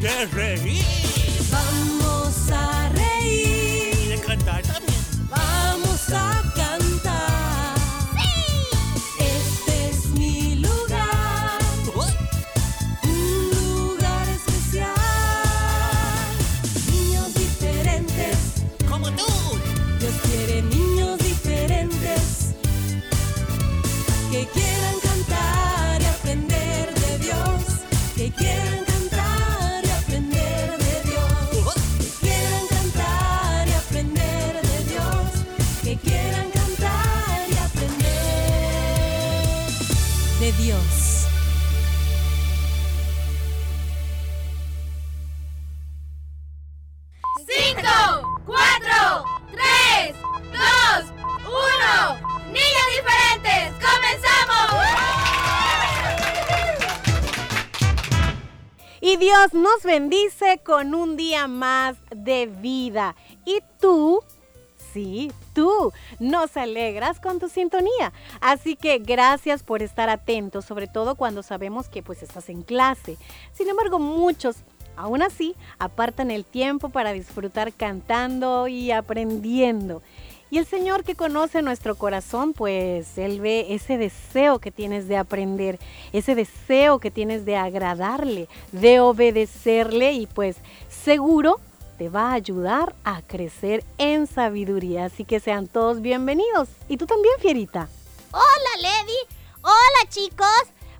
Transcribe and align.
de 0.00 0.26
reír! 0.32 0.99
Más 61.48 61.96
de 62.14 62.46
vida. 62.46 63.16
Y 63.44 63.60
tú, 63.80 64.22
sí, 64.92 65.32
tú, 65.54 65.92
nos 66.18 66.56
alegras 66.56 67.20
con 67.20 67.38
tu 67.38 67.48
sintonía. 67.48 68.12
Así 68.40 68.76
que 68.76 68.98
gracias 68.98 69.62
por 69.62 69.82
estar 69.82 70.08
atentos, 70.08 70.64
sobre 70.64 70.86
todo 70.86 71.14
cuando 71.14 71.42
sabemos 71.42 71.88
que 71.88 72.02
pues 72.02 72.22
estás 72.22 72.48
en 72.48 72.62
clase. 72.62 73.16
Sin 73.52 73.68
embargo, 73.68 73.98
muchos 73.98 74.64
Aún 75.00 75.22
así, 75.22 75.56
apartan 75.78 76.30
el 76.30 76.44
tiempo 76.44 76.90
para 76.90 77.12
disfrutar 77.12 77.72
cantando 77.72 78.68
y 78.68 78.90
aprendiendo. 78.90 80.02
Y 80.52 80.58
el 80.58 80.66
Señor 80.66 81.04
que 81.04 81.14
conoce 81.14 81.62
nuestro 81.62 81.94
corazón, 81.94 82.54
pues 82.54 83.16
Él 83.18 83.40
ve 83.40 83.66
ese 83.70 83.98
deseo 83.98 84.58
que 84.58 84.72
tienes 84.72 85.06
de 85.06 85.16
aprender, 85.16 85.78
ese 86.12 86.34
deseo 86.34 86.98
que 86.98 87.12
tienes 87.12 87.44
de 87.44 87.56
agradarle, 87.56 88.48
de 88.72 88.98
obedecerle 88.98 90.12
y 90.12 90.26
pues 90.26 90.56
seguro 90.88 91.60
te 91.98 92.08
va 92.08 92.30
a 92.30 92.32
ayudar 92.32 92.96
a 93.04 93.22
crecer 93.22 93.84
en 93.98 94.26
sabiduría. 94.26 95.04
Así 95.04 95.24
que 95.24 95.38
sean 95.38 95.68
todos 95.68 96.00
bienvenidos. 96.00 96.68
Y 96.88 96.96
tú 96.96 97.06
también, 97.06 97.34
Fierita. 97.38 97.88
Hola, 98.32 98.70
Lady. 98.80 99.18
Hola, 99.62 100.08
chicos. 100.08 100.46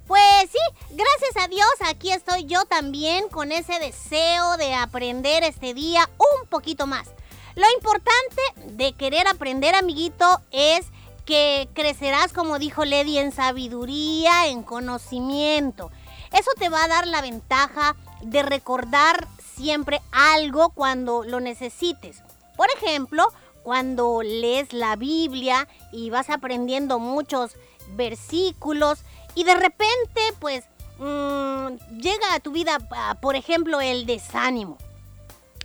Pues 0.07 0.51
sí, 0.51 0.59
gracias 0.91 1.45
a 1.45 1.49
Dios 1.49 1.71
aquí 1.87 2.11
estoy 2.11 2.45
yo 2.45 2.65
también 2.65 3.29
con 3.29 3.53
ese 3.53 3.79
deseo 3.79 4.57
de 4.57 4.75
aprender 4.75 5.45
este 5.45 5.73
día 5.73 6.09
un 6.19 6.49
poquito 6.49 6.87
más. 6.87 7.09
Lo 7.55 7.67
importante 7.75 8.43
de 8.75 8.93
querer 8.93 9.27
aprender, 9.27 9.75
amiguito, 9.75 10.41
es 10.51 10.87
que 11.25 11.69
crecerás, 11.75 12.33
como 12.33 12.59
dijo 12.59 12.85
Lady, 12.85 13.19
en 13.19 13.33
sabiduría, 13.33 14.49
en 14.49 14.63
conocimiento. 14.63 15.91
Eso 16.33 16.51
te 16.59 16.69
va 16.69 16.85
a 16.85 16.89
dar 16.89 17.07
la 17.07 17.21
ventaja 17.21 17.97
de 18.23 18.43
recordar 18.43 19.27
siempre 19.55 20.01
algo 20.13 20.71
cuando 20.71 21.25
lo 21.25 21.41
necesites. 21.41 22.23
Por 22.57 22.69
ejemplo, 22.77 23.33
cuando 23.63 24.23
lees 24.23 24.73
la 24.73 24.97
Biblia 24.97 25.69
y 25.93 26.11
vas 26.11 26.31
aprendiendo 26.31 26.99
muchos 26.99 27.57
versículos 27.95 29.01
y 29.35 29.45
de 29.45 29.55
repente 29.55 30.21
pues 30.39 30.65
mm, 30.99 31.99
llega 32.01 32.35
a 32.35 32.41
tu 32.41 32.53
vida, 32.53 32.79
ah, 32.93 33.17
por 33.21 33.37
ejemplo, 33.37 33.81
el 33.81 34.07
desánimo. 34.07 34.79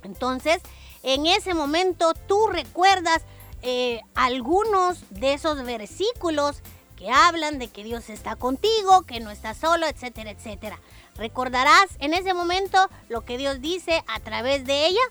Entonces, 0.04 0.62
en 1.06 1.28
ese 1.28 1.54
momento 1.54 2.16
tú 2.28 2.48
recuerdas 2.48 3.22
eh, 3.62 4.02
algunos 4.16 4.98
de 5.12 5.34
esos 5.34 5.64
versículos 5.64 6.64
que 6.98 7.12
hablan 7.12 7.60
de 7.60 7.68
que 7.68 7.84
Dios 7.84 8.10
está 8.10 8.36
contigo, 8.36 9.04
que 9.04 9.20
no 9.20 9.30
estás 9.30 9.58
solo, 9.58 9.86
etcétera, 9.86 10.32
etcétera. 10.32 10.80
Recordarás 11.16 11.92
en 12.00 12.16
ese 12.16 12.34
momento 12.34 12.90
lo 13.08 13.22
que 13.22 13.38
Dios 13.38 13.62
dice 13.62 14.04
a 14.08 14.20
través 14.20 14.66
de 14.66 14.88
ella 14.88 15.02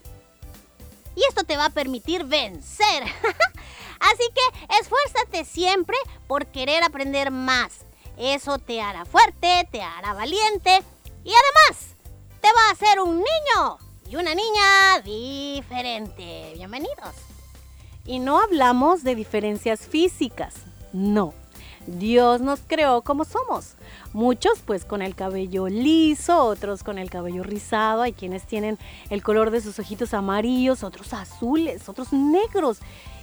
y 1.15 1.23
esto 1.29 1.45
te 1.45 1.57
va 1.57 1.67
a 1.67 1.71
permitir 1.71 2.25
vencer. 2.25 3.05
Así 4.01 4.29
que 4.35 4.77
esfuérzate 4.81 5.45
siempre 5.45 5.97
por 6.27 6.47
querer 6.47 6.83
aprender 6.83 7.31
más. 7.31 7.85
Eso 8.17 8.59
te 8.59 8.83
hará 8.83 9.05
fuerte, 9.05 9.69
te 9.71 9.81
hará 9.81 10.13
valiente 10.13 10.83
y 11.23 11.31
además 11.31 11.95
te 12.41 12.49
va 12.53 12.69
a 12.69 12.73
hacer 12.73 13.01
un 13.01 13.19
niño 13.19 13.79
y 14.09 14.17
una 14.17 14.35
niña 14.35 15.01
diferente. 15.05 16.53
Bienvenidos. 16.55 17.15
Y 18.05 18.19
no 18.19 18.41
hablamos 18.41 19.03
de 19.03 19.15
diferencias 19.15 19.81
físicas, 19.81 20.55
no. 20.93 21.33
Dios 21.87 22.41
nos 22.41 22.61
creó 22.67 23.03
como 23.03 23.25
somos. 23.25 23.75
Muchos 24.13 24.61
pues 24.65 24.85
con 24.85 25.03
el 25.03 25.15
cabello 25.15 25.69
liso, 25.69 26.45
otros 26.45 26.83
con 26.83 26.99
el 26.99 27.11
cabello 27.11 27.43
rizado, 27.43 28.03
hay 28.03 28.13
quienes 28.13 28.47
tienen 28.47 28.79
el 29.11 29.23
color 29.23 29.51
de 29.51 29.61
sus 29.61 29.79
ojitos 29.79 30.15
amarillos, 30.15 30.83
otros 30.83 31.13
azules, 31.13 31.89
otros 31.89 32.13
negros 32.13 32.79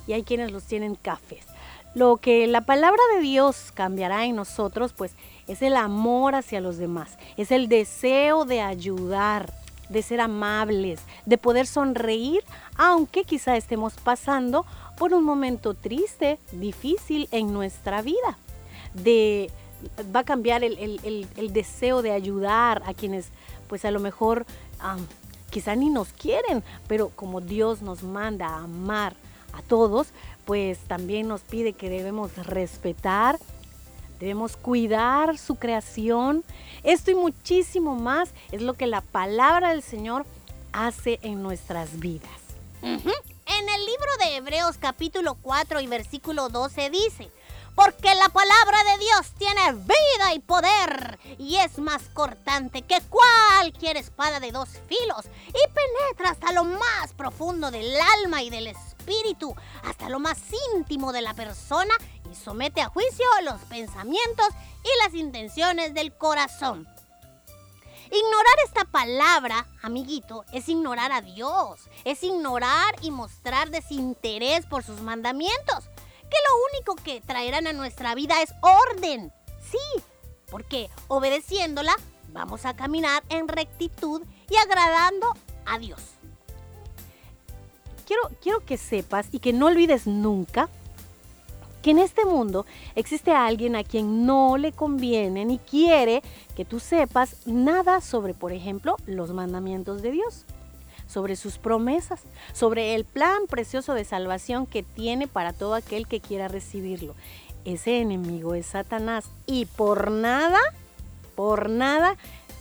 y 0.07 0.13
hay 0.13 0.23
quienes 0.23 0.51
los 0.51 0.63
tienen 0.63 0.95
cafés. 0.95 1.45
Lo 1.93 2.17
que 2.17 2.47
la 2.47 2.61
palabra 2.61 3.01
de 3.15 3.21
Dios 3.21 3.71
cambiará 3.73 4.25
en 4.25 4.35
nosotros 4.35 4.93
pues 4.93 5.13
es 5.47 5.61
el 5.61 5.75
amor 5.75 6.35
hacia 6.35 6.61
los 6.61 6.77
demás, 6.77 7.17
es 7.37 7.51
el 7.51 7.67
deseo 7.67 8.45
de 8.45 8.61
ayudar, 8.61 9.51
de 9.91 10.01
ser 10.01 10.21
amables, 10.21 11.01
de 11.25 11.37
poder 11.37 11.67
sonreír, 11.67 12.43
aunque 12.77 13.23
quizá 13.23 13.57
estemos 13.57 13.93
pasando 13.95 14.65
por 14.97 15.13
un 15.13 15.23
momento 15.23 15.73
triste, 15.73 16.39
difícil 16.51 17.27
en 17.31 17.53
nuestra 17.53 18.01
vida. 18.01 18.37
De, 18.93 19.49
va 20.15 20.21
a 20.21 20.23
cambiar 20.23 20.63
el, 20.63 20.77
el- 20.77 21.27
el- 21.35 21.53
deseo 21.53 22.01
de 22.01 22.11
ayudar 22.11 22.81
a 22.85 22.93
quienes 22.93 23.27
pues 23.67 23.85
a 23.85 23.91
lo 23.91 23.99
mejor 23.99 24.45
am, 24.79 24.99
quizá 25.49 25.75
ni 25.75 25.89
nos 25.89 26.09
quieren, 26.09 26.63
pero 26.87 27.09
como 27.09 27.39
Dios 27.41 27.81
nos 27.81 28.03
manda 28.03 28.47
a 28.47 28.63
amar 28.63 29.15
a 29.53 29.61
todos, 29.61 30.07
pues 30.45 30.77
también 30.87 31.27
nos 31.27 31.41
pide 31.41 31.73
que 31.73 31.89
debemos 31.89 32.35
respetar, 32.45 33.37
Debemos 34.21 34.55
cuidar 34.55 35.39
su 35.39 35.55
creación. 35.55 36.43
Esto 36.83 37.09
y 37.09 37.15
muchísimo 37.15 37.95
más 37.95 38.29
es 38.51 38.61
lo 38.61 38.75
que 38.75 38.85
la 38.85 39.01
palabra 39.01 39.69
del 39.69 39.81
Señor 39.81 40.27
hace 40.73 41.19
en 41.23 41.41
nuestras 41.41 41.99
vidas. 41.99 42.29
En 42.83 42.99
el 43.69 43.85
libro 43.85 44.09
de 44.23 44.35
Hebreos 44.35 44.77
capítulo 44.79 45.37
4 45.41 45.81
y 45.81 45.87
versículo 45.87 46.49
12 46.49 46.91
dice, 46.91 47.31
porque 47.73 48.13
la 48.13 48.29
palabra 48.29 48.77
de 48.91 49.03
Dios 49.03 49.31
tiene 49.39 49.73
vida 49.73 50.33
y 50.35 50.39
poder 50.39 51.19
y 51.39 51.57
es 51.57 51.79
más 51.79 52.03
cortante 52.13 52.83
que 52.83 53.01
cualquier 53.01 53.97
espada 53.97 54.39
de 54.39 54.51
dos 54.51 54.69
filos 54.87 55.25
y 55.47 55.73
penetra 55.73 56.29
hasta 56.29 56.53
lo 56.53 56.63
más 56.63 57.13
profundo 57.17 57.71
del 57.71 57.91
alma 58.23 58.43
y 58.43 58.51
del 58.51 58.67
espíritu, 58.67 59.55
hasta 59.83 60.09
lo 60.09 60.19
más 60.19 60.37
íntimo 60.75 61.11
de 61.11 61.23
la 61.23 61.33
persona 61.33 61.95
y 62.31 62.35
somete 62.35 62.81
a 62.81 62.87
juicio 62.87 63.25
los 63.43 63.59
pensamientos 63.63 64.47
y 64.83 65.03
las 65.03 65.13
intenciones 65.13 65.93
del 65.93 66.13
corazón. 66.13 66.87
Ignorar 68.05 68.55
esta 68.65 68.85
palabra, 68.85 69.67
amiguito, 69.81 70.43
es 70.51 70.67
ignorar 70.67 71.11
a 71.11 71.21
Dios, 71.21 71.79
es 72.03 72.23
ignorar 72.23 72.95
y 73.01 73.11
mostrar 73.11 73.69
desinterés 73.69 74.65
por 74.65 74.83
sus 74.83 75.01
mandamientos, 75.01 75.85
que 76.29 76.37
lo 76.49 76.55
único 76.73 76.95
que 76.95 77.21
traerán 77.21 77.67
a 77.67 77.73
nuestra 77.73 78.15
vida 78.15 78.41
es 78.41 78.53
orden. 78.61 79.31
Sí, 79.69 80.03
porque 80.49 80.89
obedeciéndola 81.07 81.95
vamos 82.33 82.65
a 82.65 82.75
caminar 82.75 83.23
en 83.29 83.47
rectitud 83.47 84.23
y 84.49 84.55
agradando 84.57 85.33
a 85.65 85.79
Dios. 85.79 86.01
Quiero, 88.05 88.29
quiero 88.41 88.65
que 88.65 88.77
sepas 88.77 89.27
y 89.31 89.39
que 89.39 89.53
no 89.53 89.67
olvides 89.67 90.05
nunca 90.05 90.69
que 91.81 91.91
en 91.91 91.99
este 91.99 92.25
mundo 92.25 92.65
existe 92.95 93.31
alguien 93.31 93.75
a 93.75 93.83
quien 93.83 94.25
no 94.25 94.57
le 94.57 94.71
conviene 94.71 95.45
ni 95.45 95.57
quiere 95.57 96.21
que 96.55 96.65
tú 96.65 96.79
sepas 96.79 97.35
nada 97.45 98.01
sobre, 98.01 98.33
por 98.33 98.51
ejemplo, 98.51 98.97
los 99.05 99.31
mandamientos 99.31 100.01
de 100.01 100.11
Dios, 100.11 100.45
sobre 101.07 101.35
sus 101.35 101.57
promesas, 101.57 102.21
sobre 102.53 102.95
el 102.95 103.05
plan 103.05 103.47
precioso 103.49 103.93
de 103.93 104.05
salvación 104.05 104.65
que 104.65 104.83
tiene 104.83 105.27
para 105.27 105.53
todo 105.53 105.73
aquel 105.73 106.07
que 106.07 106.19
quiera 106.19 106.47
recibirlo. 106.47 107.15
Ese 107.65 107.99
enemigo 107.99 108.55
es 108.55 108.67
Satanás 108.67 109.25
y 109.45 109.65
por 109.65 110.11
nada, 110.11 110.59
por 111.35 111.69
nada 111.69 112.15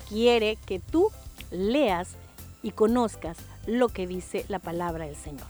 quiere 0.08 0.56
que 0.66 0.78
tú 0.78 1.08
leas 1.50 2.16
y 2.62 2.72
conozcas 2.72 3.38
lo 3.66 3.88
que 3.88 4.06
dice 4.06 4.44
la 4.48 4.58
palabra 4.58 5.06
del 5.06 5.16
Señor. 5.16 5.46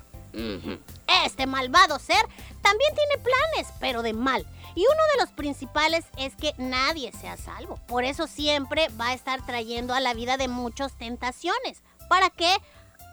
Este 1.24 1.46
malvado 1.46 1.98
ser 1.98 2.24
también 2.62 2.94
tiene 2.94 3.22
planes, 3.22 3.72
pero 3.80 4.02
de 4.02 4.12
mal. 4.12 4.46
Y 4.74 4.82
uno 4.82 5.02
de 5.14 5.20
los 5.20 5.30
principales 5.30 6.04
es 6.16 6.36
que 6.36 6.54
nadie 6.56 7.12
sea 7.12 7.36
salvo. 7.36 7.76
Por 7.86 8.04
eso 8.04 8.26
siempre 8.26 8.88
va 9.00 9.08
a 9.08 9.14
estar 9.14 9.44
trayendo 9.44 9.94
a 9.94 10.00
la 10.00 10.14
vida 10.14 10.36
de 10.36 10.48
muchos 10.48 10.96
tentaciones. 10.96 11.82
¿Para 12.08 12.30
qué? 12.30 12.56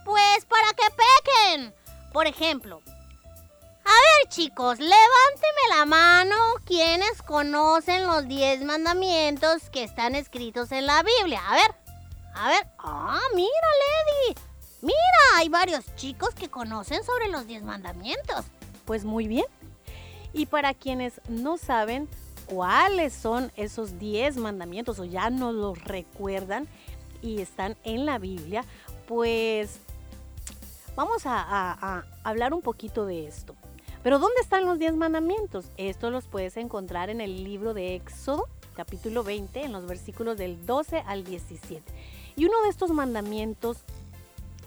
Pues 0.05 0.45
para 0.45 0.69
que 0.73 0.83
pequen. 0.95 1.73
Por 2.13 2.27
ejemplo, 2.27 2.81
a 3.87 3.89
ver 3.89 4.29
chicos, 4.29 4.79
levánteme 4.79 5.77
la 5.77 5.85
mano 5.85 6.35
quienes 6.65 7.21
conocen 7.21 8.05
los 8.05 8.27
10 8.27 8.63
mandamientos 8.63 9.69
que 9.69 9.83
están 9.83 10.13
escritos 10.13 10.71
en 10.71 10.85
la 10.85 11.03
Biblia. 11.03 11.41
A 11.47 11.55
ver, 11.55 11.75
a 12.35 12.49
ver. 12.49 12.67
Ah, 12.79 13.21
mira, 13.33 13.49
Lady. 14.27 14.41
Mira, 14.81 14.95
hay 15.37 15.49
varios 15.49 15.83
chicos 15.95 16.33
que 16.35 16.49
conocen 16.49 17.03
sobre 17.03 17.29
los 17.29 17.47
10 17.47 17.63
mandamientos. 17.63 18.45
Pues 18.85 19.03
muy 19.05 19.27
bien. 19.27 19.45
Y 20.33 20.45
para 20.45 20.73
quienes 20.73 21.19
no 21.29 21.57
saben 21.57 22.07
cuáles 22.45 23.13
son 23.13 23.51
esos 23.55 23.97
10 23.99 24.37
mandamientos 24.37 24.99
o 24.99 25.05
ya 25.05 25.29
no 25.29 25.51
los 25.51 25.83
recuerdan 25.83 26.67
y 27.21 27.41
están 27.41 27.75
en 27.83 28.05
la 28.05 28.19
Biblia, 28.19 28.63
pues 29.07 29.79
vamos 30.95 31.25
a, 31.25 31.41
a- 31.47 32.05
hablar 32.23 32.53
un 32.53 32.61
poquito 32.61 33.05
de 33.05 33.27
esto. 33.27 33.55
Pero 34.03 34.19
¿dónde 34.19 34.39
están 34.41 34.65
los 34.65 34.79
10 34.79 34.95
mandamientos? 34.95 35.65
Esto 35.77 36.11
los 36.11 36.27
puedes 36.27 36.55
encontrar 36.55 37.09
en 37.09 37.19
el 37.19 37.43
libro 37.43 37.73
de 37.73 37.95
Éxodo, 37.95 38.47
capítulo 38.75 39.23
20, 39.23 39.63
en 39.63 39.71
los 39.73 39.85
versículos 39.87 40.37
del 40.37 40.65
12 40.65 40.99
al 41.05 41.23
17. 41.23 41.83
Y 42.35 42.45
uno 42.45 42.61
de 42.61 42.69
estos 42.69 42.91
mandamientos 42.91 43.79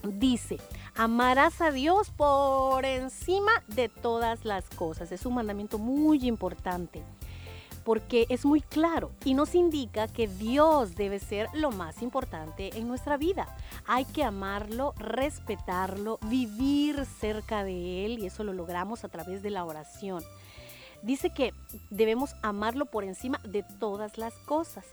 dice, 0.02 0.58
amarás 0.94 1.61
a 1.61 1.70
Dios 1.70 2.11
por 2.11 2.85
encima 2.85 3.52
de 3.69 3.88
todas 3.88 4.44
las 4.44 4.69
cosas. 4.70 5.12
Es 5.12 5.26
un 5.26 5.35
mandamiento 5.35 5.79
muy 5.79 6.26
importante 6.26 7.02
porque 7.85 8.26
es 8.29 8.44
muy 8.44 8.61
claro 8.61 9.11
y 9.25 9.35
nos 9.35 9.55
indica 9.55 10.06
que 10.06 10.29
Dios 10.29 10.94
debe 10.94 11.19
ser 11.19 11.49
lo 11.55 11.70
más 11.70 12.02
importante 12.02 12.76
en 12.79 12.87
nuestra 12.87 13.17
vida. 13.17 13.56
Hay 13.87 14.05
que 14.05 14.23
amarlo, 14.23 14.94
respetarlo, 14.97 16.19
vivir 16.26 17.06
cerca 17.06 17.64
de 17.64 18.05
Él 18.05 18.19
y 18.19 18.26
eso 18.26 18.44
lo 18.44 18.53
logramos 18.53 19.05
a 19.05 19.08
través 19.08 19.43
de 19.43 19.50
la 19.50 19.64
oración. 19.64 20.23
Dice 21.03 21.31
que 21.31 21.55
debemos 21.88 22.35
amarlo 22.43 22.85
por 22.85 23.05
encima 23.05 23.41
de 23.44 23.62
todas 23.62 24.19
las 24.19 24.35
cosas. 24.35 24.85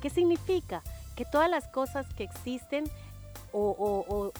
¿Qué 0.00 0.10
significa? 0.10 0.82
Que 1.16 1.24
todas 1.24 1.50
las 1.50 1.66
cosas 1.68 2.06
que 2.14 2.24
existen 2.24 2.84
o, 3.52 4.32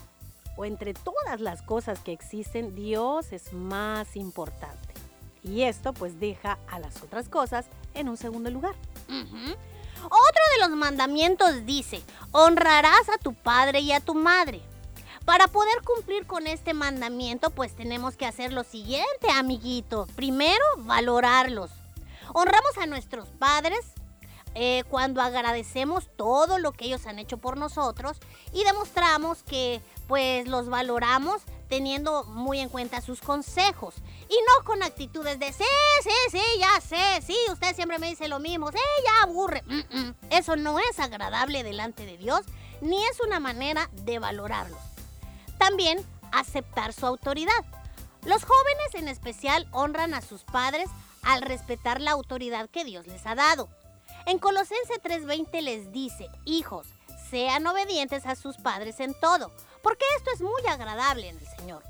o 0.57 0.65
entre 0.65 0.95
todas 0.95 1.41
las 1.41 1.63
cosas 1.63 1.99
que 2.01 2.13
existen, 2.13 2.75
Dios 2.75 3.33
es 3.33 3.53
más 3.53 4.17
importante. 4.17 4.95
Y 5.43 5.63
esto 5.63 5.93
pues 5.93 6.19
deja 6.19 6.59
a 6.69 6.79
las 6.79 7.03
otras 7.03 7.29
cosas 7.29 7.67
en 7.95 8.09
un 8.09 8.17
segundo 8.17 8.51
lugar. 8.51 8.75
Otro 9.09 10.43
de 10.53 10.69
los 10.69 10.71
mandamientos 10.71 11.65
dice, 11.65 12.03
honrarás 12.33 13.09
a 13.09 13.19
tu 13.19 13.33
padre 13.35 13.81
y 13.81 13.93
a 13.93 14.01
tu 14.01 14.15
madre. 14.15 14.61
Para 15.25 15.49
poder 15.49 15.83
cumplir 15.83 16.27
con 16.27 16.47
este 16.47 16.73
mandamiento, 16.73 17.51
pues 17.51 17.75
tenemos 17.75 18.17
que 18.17 18.27
hacer 18.27 18.53
lo 18.53 18.63
siguiente, 18.63 19.29
amiguito. 19.35 20.07
Primero, 20.15 20.65
valorarlos. 20.79 21.71
Honramos 22.33 22.79
a 22.79 22.87
nuestros 22.87 23.29
padres 23.31 23.81
eh, 24.59 24.85
cuando 24.89 25.21
agradecemos 25.21 26.09
todo 26.17 26.59
lo 26.59 26.73
que 26.73 26.87
ellos 26.87 27.07
han 27.07 27.19
hecho 27.19 27.37
por 27.37 27.59
nosotros 27.59 28.17
y 28.55 28.65
demostramos 28.65 29.43
que 29.43 29.83
pues 30.09 30.49
los 30.49 30.71
valoramos 30.71 31.43
teniendo 31.69 32.25
muy 32.25 32.61
en 32.61 32.71
cuenta 32.71 33.03
sus 33.03 33.21
consejos 33.21 33.97
y 34.31 34.35
no 34.35 34.65
con 34.65 34.83
actitudes 34.83 35.39
de 35.39 35.53
sí, 35.53 35.65
sí, 36.03 36.11
sí, 36.31 36.43
ya 36.59 36.81
sé, 36.81 37.23
sí, 37.27 37.37
usted 37.53 37.77
siempre 37.77 37.99
me 37.99 38.09
dice 38.09 38.29
lo 38.29 38.39
mismo, 38.39 38.73
sí, 38.73 38.79
ya 39.05 39.25
aburre. 39.25 39.63
Eso 40.31 40.57
no 40.57 40.79
es 40.79 41.01
agradable 41.01 41.63
delante 41.63 42.07
de 42.07 42.17
Dios 42.17 42.41
ni 42.81 43.05
es 43.05 43.21
una 43.21 43.41
manera 43.41 43.91
de 43.93 44.19
valorarlos. 44.19 44.81
También 45.59 46.03
aceptar 46.33 46.95
su 46.95 47.05
autoridad. 47.05 47.63
Los 48.25 48.43
jóvenes 48.45 48.95
en 48.95 49.09
especial 49.09 49.69
honran 49.71 50.15
a 50.15 50.23
sus 50.23 50.45
padres 50.45 50.89
al 51.23 51.43
respetar 51.43 52.01
la 52.01 52.13
autoridad 52.13 52.71
que 52.71 52.87
Dios 52.87 53.07
les 53.07 53.27
ha 53.27 53.35
dado. 53.35 53.69
En 54.27 54.41
Colosense 54.41 55.01
3:20 55.01 55.61
les 55.63 55.93
dice, 55.93 56.29
hijos, 56.45 56.89
sean 57.31 57.65
obedientes 57.69 58.27
a 58.27 58.35
sus 58.35 58.57
padres 58.57 58.99
en 58.99 59.15
todo, 59.15 59.53
porque 59.83 60.05
esto 60.17 60.31
es 60.35 60.41
muy 60.41 60.67
agradable 60.69 61.29
en 61.29 61.39
el 61.39 61.47
Señor. 61.47 61.85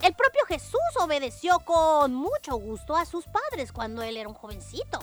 El 0.00 0.14
propio 0.14 0.46
Jesús 0.46 0.80
obedeció 0.98 1.58
con 1.60 2.14
mucho 2.14 2.56
gusto 2.56 2.96
a 2.96 3.04
sus 3.04 3.26
padres 3.26 3.72
cuando 3.72 4.00
él 4.02 4.16
era 4.16 4.30
un 4.30 4.34
jovencito. 4.34 5.00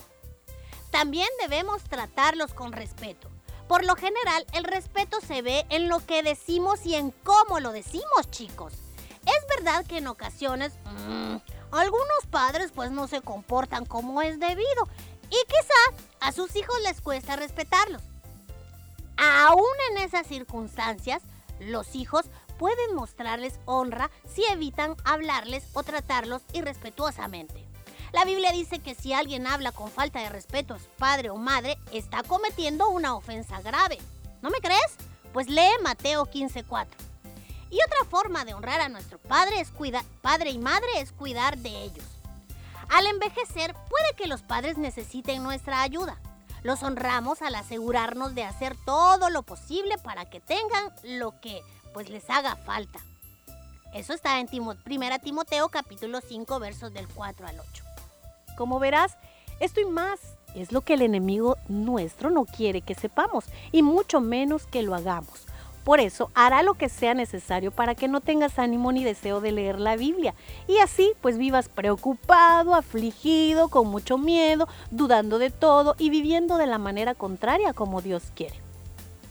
También 0.90 1.28
debemos 1.40 1.84
tratarlos 1.84 2.56
con 2.56 2.72
respeto. 2.72 3.30
Por 3.68 3.86
lo 3.86 3.96
general, 3.96 4.48
el 4.54 4.64
respeto 4.64 5.22
se 5.22 5.44
ve 5.44 5.68
en 5.70 5.88
lo 5.88 6.04
que 6.04 6.24
decimos 6.24 6.84
y 6.88 6.96
en 6.96 7.12
cómo 7.12 7.60
lo 7.60 7.74
decimos, 7.74 8.32
chicos. 8.32 8.74
Es 9.28 9.48
verdad 9.56 9.86
que 9.86 9.98
en 9.98 10.08
ocasiones 10.08 10.74
mm, 10.86 11.36
algunos 11.72 12.26
padres 12.32 12.72
pues 12.74 12.90
no 12.90 13.08
se 13.08 13.22
comportan 13.22 13.86
como 13.86 14.24
es 14.24 14.40
debido 14.40 14.88
y 15.30 15.38
quizá 15.48 16.04
a 16.26 16.32
sus 16.32 16.56
hijos 16.56 16.76
les 16.84 17.02
cuesta 17.02 17.36
respetarlos. 17.36 18.02
Aún 19.18 19.64
en 19.92 20.00
esas 20.04 20.28
circunstancias, 20.28 21.22
los 21.60 21.96
hijos 21.96 22.26
pueden 22.58 22.96
mostrarles 22.96 23.60
honra 23.66 24.10
si 24.28 24.44
evitan 24.46 24.96
hablarles 25.04 25.64
o 25.74 25.84
tratarlos 25.84 26.42
irrespetuosamente. 26.54 27.64
La 28.12 28.26
Biblia 28.26 28.52
dice 28.52 28.80
que 28.80 28.96
si 28.96 29.14
alguien 29.14 29.46
habla 29.46 29.72
con 29.72 29.92
falta 29.92 30.20
de 30.20 30.30
respeto 30.30 30.74
a 30.74 30.80
su 30.80 30.88
padre 30.98 31.30
o 31.30 31.36
madre, 31.38 31.78
está 31.92 32.24
cometiendo 32.24 32.88
una 32.90 33.16
ofensa 33.16 33.62
grave. 33.62 33.98
¿No 34.42 34.50
me 34.50 34.60
crees? 34.60 34.96
Pues 35.34 35.48
lee 35.48 35.70
Mateo 35.84 36.26
15:4. 36.26 36.88
Y 37.70 37.78
otra 37.84 38.06
forma 38.10 38.46
de 38.46 38.54
honrar 38.54 38.80
a 38.80 38.90
nuestro 38.90 39.18
padre, 39.20 39.60
es 39.60 39.70
cuida- 39.72 40.06
padre 40.22 40.52
y 40.52 40.60
madre 40.60 40.88
es 41.00 41.12
cuidar 41.12 41.58
de 41.58 41.84
ellos. 41.84 42.06
Al 42.90 43.08
envejecer, 43.08 43.74
puede 43.74 44.16
que 44.18 44.28
los 44.28 44.42
padres 44.42 44.78
necesiten 44.78 45.44
nuestra 45.44 45.82
ayuda. 45.82 46.18
Los 46.64 46.84
honramos 46.84 47.42
al 47.42 47.56
asegurarnos 47.56 48.34
de 48.36 48.44
hacer 48.44 48.76
todo 48.86 49.30
lo 49.30 49.44
posible 49.44 49.98
para 49.98 50.26
que 50.26 50.40
tengan 50.40 50.94
lo 51.04 51.40
que 51.40 51.62
pues 51.94 52.10
les 52.10 52.30
haga 52.30 52.56
falta. 52.56 53.00
Eso 53.94 54.14
está 54.14 54.40
en 54.40 54.50
1 54.52 54.76
Timoteo 55.24 55.70
capítulo 55.70 56.20
5 56.22 56.60
versos 56.60 56.94
del 56.94 57.08
4 57.08 57.48
al 57.48 57.60
8. 57.60 57.84
Como 58.58 58.80
verás, 58.80 59.16
esto 59.60 59.80
y 59.80 59.86
más 59.86 60.20
es 60.54 60.72
lo 60.72 60.82
que 60.82 60.96
el 60.96 61.02
enemigo 61.02 61.58
nuestro 61.68 62.30
no 62.30 62.46
quiere 62.46 62.82
que 62.82 62.96
sepamos 62.96 63.46
y 63.72 63.84
mucho 63.84 64.20
menos 64.20 64.66
que 64.66 64.84
lo 64.84 64.96
hagamos. 64.96 65.45
Por 65.86 66.00
eso 66.00 66.32
hará 66.34 66.64
lo 66.64 66.74
que 66.74 66.90
sea 66.90 67.14
necesario 67.14 67.72
para 67.72 67.94
que 67.94 68.08
no 68.08 68.20
tengas 68.20 68.58
ánimo 68.58 68.92
ni 68.92 69.04
deseo 69.04 69.40
de 69.40 69.52
leer 69.52 69.80
la 69.80 69.96
Biblia 69.96 70.34
y 70.68 70.80
así 70.80 71.14
pues 71.22 71.38
vivas 71.38 71.70
preocupado, 71.70 72.74
afligido, 72.74 73.70
con 73.70 73.88
mucho 73.90 74.18
miedo, 74.18 74.68
dudando 74.90 75.38
de 75.38 75.52
todo 75.52 75.96
y 76.00 76.10
viviendo 76.10 76.58
de 76.58 76.66
la 76.66 76.80
manera 76.80 77.14
contraria 77.14 77.74
como 77.74 78.02
Dios 78.02 78.24
quiere. 78.34 78.60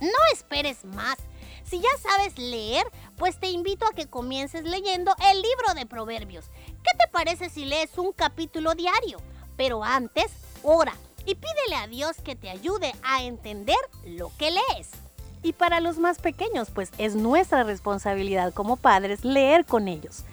No 0.01 0.33
esperes 0.33 0.85
más. 0.85 1.17
Si 1.65 1.81
ya 1.81 1.89
sabes 2.01 2.39
leer, 2.39 2.87
pues 3.17 3.41
te 3.41 3.49
invito 3.49 3.85
a 3.87 3.93
que 3.93 4.07
comiences 4.07 4.63
leyendo 4.63 5.13
el 5.33 5.43
libro 5.43 5.75
de 5.75 5.87
Proverbios. 5.87 6.45
¿Qué 6.69 6.97
te 6.97 7.11
parece 7.11 7.51
si 7.51 7.65
lees 7.65 7.99
un 7.99 8.13
capítulo 8.13 8.75
diario? 8.75 9.19
Pero 9.57 9.83
antes, 9.83 10.31
ora 10.63 10.95
y 11.27 11.35
pídele 11.35 11.77
a 11.83 11.89
Dios 11.89 12.17
que 12.23 12.37
te 12.37 12.49
ayude 12.49 12.95
a 13.03 13.25
entender 13.25 13.79
lo 14.05 14.31
que 14.37 14.53
lees. 14.53 15.04
Y 15.45 15.53
para 15.53 15.81
los 15.81 15.99
más 15.99 16.19
pequeños, 16.21 16.71
pues 16.71 16.91
es 16.97 17.17
nuestra 17.17 17.65
responsabilidad 17.65 18.55
como 18.55 18.77
padres 18.77 19.27
leer 19.27 19.67
con 19.67 19.89
ellos. 19.89 20.25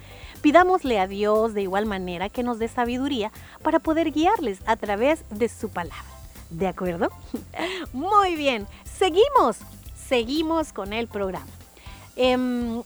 Pidámosle 0.42 1.00
a 1.00 1.06
Dios 1.06 1.54
de 1.54 1.64
igual 1.64 1.86
manera 1.86 2.30
que 2.30 2.44
nos 2.44 2.60
dé 2.60 2.70
sabiduría 2.70 3.30
para 3.62 3.80
poder 3.80 4.12
guiarles 4.12 4.60
a 4.66 4.78
través 4.78 5.26
de 5.30 5.50
su 5.50 5.68
palabra. 5.68 6.06
¿De 6.50 6.66
acuerdo? 6.66 7.10
Muy 7.94 8.38
bien, 8.38 8.68
seguimos, 8.86 9.58
seguimos 10.08 10.72
con 10.72 10.94
el 10.94 11.10
programa. 11.10 11.52
Em, 12.16 12.82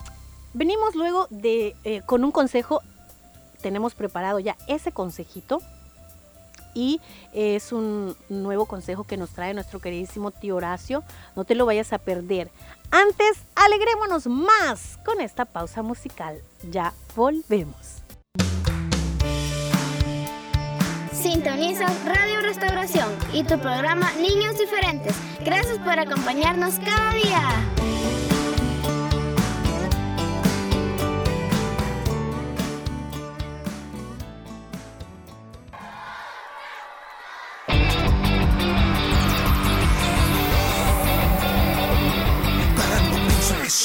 venimos 0.55 0.96
luego 0.96 1.27
de, 1.29 1.75
eh, 1.84 2.01
con 2.08 2.24
un 2.24 2.32
consejo, 2.32 2.82
tenemos 3.62 3.94
preparado 3.94 4.39
ya 4.39 4.58
ese 4.67 4.91
consejito 4.91 5.62
y 6.75 7.01
es 7.34 7.72
un 7.72 8.15
nuevo 8.29 8.67
consejo 8.67 9.03
que 9.03 9.17
nos 9.17 9.32
trae 9.32 9.55
nuestro 9.55 9.79
queridísimo 9.79 10.29
tío 10.29 10.58
Horacio. 10.58 11.03
No 11.36 11.46
te 11.46 11.55
lo 11.55 11.65
vayas 11.65 11.91
a 11.94 11.98
perder. 11.98 12.51
Antes, 12.91 13.38
alegrémonos 13.55 14.27
más 14.27 15.00
con 15.03 15.22
esta 15.22 15.46
pausa 15.46 15.82
musical. 15.82 16.39
Ya 16.70 16.94
volvemos. 17.15 18.03
Sintonizas 21.12 22.05
Radio 22.05 22.41
Restauración 22.41 23.10
y 23.34 23.44
tu 23.44 23.58
programa 23.60 24.12
Niños 24.13 24.60
Diferentes. 24.60 25.15
Gracias 25.44 25.79
por 25.79 25.98
acompañarnos 25.98 26.75
cada 26.79 27.13
día. 27.13 27.75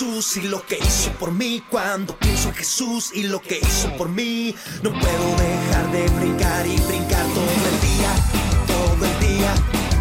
Y 0.02 0.40
lo 0.48 0.64
que 0.64 0.78
hizo 0.78 1.10
por 1.18 1.30
mí, 1.30 1.62
cuando 1.68 2.16
pienso 2.16 2.48
en 2.48 2.54
Jesús 2.54 3.10
y 3.12 3.24
lo 3.24 3.38
que 3.42 3.58
hizo 3.58 3.94
por 3.98 4.08
mí, 4.08 4.54
no 4.82 4.90
puedo 4.92 5.36
dejar 5.36 5.92
de 5.92 6.08
brincar 6.18 6.66
y 6.66 6.76
brincar 6.88 7.26
todo 7.34 7.44
el 7.68 7.80
día, 7.82 8.14
todo 8.66 9.04
el 9.04 9.18
día, 9.20 9.54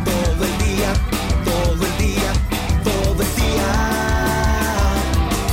todo 0.05 0.45
el 0.45 0.57
día, 0.57 0.93
todo 1.43 1.85
el 1.85 1.97
día, 1.97 2.31
todo 2.81 3.21
el 3.23 3.35
día, 3.35 3.71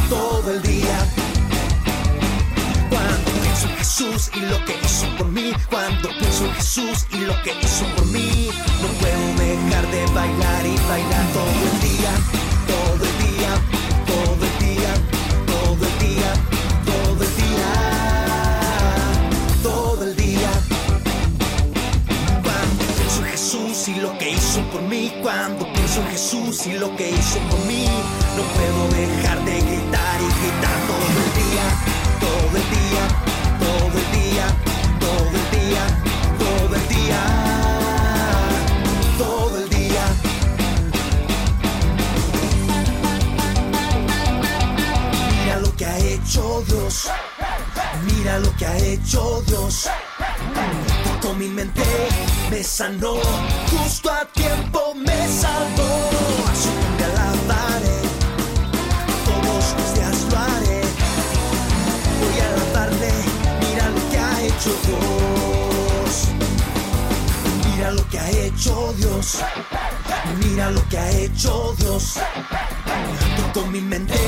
todo 0.08 0.50
el 0.52 0.62
día. 0.62 0.96
Cuando 2.88 3.30
pienso 3.42 3.66
en 3.66 3.76
Jesús 3.78 4.30
y 4.32 4.40
lo 4.42 4.64
que 4.64 4.78
hizo 4.84 5.06
por 5.18 5.26
mí, 5.26 5.52
cuando 5.68 6.08
pienso 6.20 6.44
en 6.44 6.54
Jesús 6.54 7.06
y 7.10 7.18
lo 7.18 7.34
que 7.42 7.50
hizo 7.50 7.84
por 7.96 8.06
mí, 8.06 8.48
no 8.80 8.88
puedo 9.00 9.26
dejar 9.38 9.90
de 9.90 10.06
bailar 10.14 10.66
y 10.66 10.76
bailar 10.88 11.32
todo 11.32 11.48
el 11.48 11.60
día, 11.60 11.65
en 25.96 26.06
Jesús 26.08 26.66
y 26.66 26.72
lo 26.72 26.94
que 26.96 27.10
hizo 27.10 27.38
por 27.50 27.58
mí, 27.66 27.86
no 28.36 28.42
puedo 28.42 28.88
dejar 28.88 29.42
de 29.44 29.60
gritar 29.60 30.20
y 30.20 30.28
gritar 30.40 30.76
todo 30.86 31.06
el 31.24 31.30
día, 31.40 31.66
todo 32.20 32.56
el 32.56 32.66
día, 32.76 33.04
todo 33.58 33.96
el 33.98 34.08
día, 34.12 34.46
todo 35.00 35.30
el 35.36 35.46
día, 35.50 35.72
todo 39.18 39.56
el 39.56 39.68
día. 39.68 40.04
Mira 45.40 45.56
lo 45.60 45.76
que 45.76 45.86
ha 45.86 45.98
hecho 45.98 46.64
Dios. 46.66 47.08
Mira 48.04 48.38
lo 48.38 48.54
que 48.56 48.66
ha 48.66 48.76
hecho 48.76 49.42
Dios. 49.46 49.88
Tocó 51.04 51.34
mi 51.34 51.48
mente, 51.48 51.82
me 52.50 52.62
sanó. 52.62 53.14
Justo 53.70 54.05
Dios. 68.56 69.38
Mira 70.38 70.70
lo 70.70 70.82
que 70.88 70.98
ha 70.98 71.10
hecho 71.10 71.74
Dios. 71.78 72.14
Tocó 73.36 73.66
mi 73.66 73.80
mente, 73.80 74.18